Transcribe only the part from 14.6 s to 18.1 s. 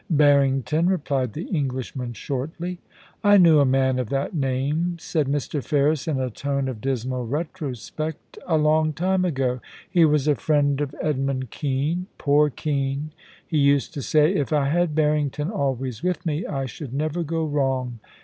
had Harrington always with me, I should never go wrong